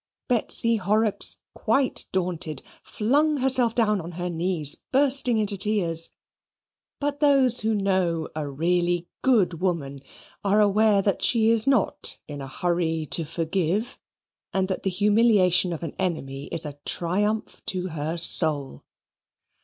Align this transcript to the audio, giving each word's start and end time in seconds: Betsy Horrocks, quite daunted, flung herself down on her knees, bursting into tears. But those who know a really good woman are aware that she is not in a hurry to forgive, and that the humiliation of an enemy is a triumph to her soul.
Betsy 0.27 0.77
Horrocks, 0.77 1.37
quite 1.53 2.07
daunted, 2.11 2.63
flung 2.81 3.37
herself 3.37 3.75
down 3.75 4.01
on 4.01 4.13
her 4.13 4.31
knees, 4.31 4.77
bursting 4.91 5.37
into 5.37 5.57
tears. 5.57 6.09
But 6.99 7.19
those 7.19 7.59
who 7.59 7.75
know 7.75 8.27
a 8.35 8.49
really 8.49 9.05
good 9.21 9.61
woman 9.61 10.01
are 10.43 10.59
aware 10.59 11.03
that 11.03 11.21
she 11.21 11.51
is 11.51 11.67
not 11.67 12.17
in 12.27 12.41
a 12.41 12.47
hurry 12.47 13.05
to 13.11 13.23
forgive, 13.25 13.99
and 14.51 14.67
that 14.69 14.81
the 14.81 14.89
humiliation 14.89 15.71
of 15.71 15.83
an 15.83 15.93
enemy 15.99 16.45
is 16.45 16.65
a 16.65 16.79
triumph 16.83 17.61
to 17.67 17.89
her 17.89 18.17
soul. 18.17 18.83